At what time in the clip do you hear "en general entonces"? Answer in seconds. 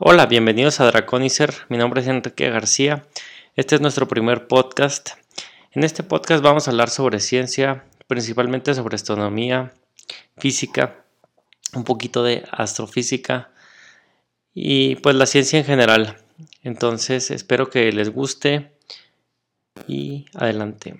15.58-17.32